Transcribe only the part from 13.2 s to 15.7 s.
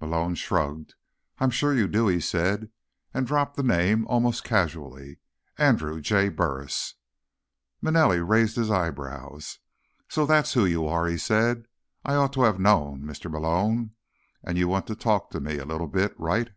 Malone. And you want to talk to me a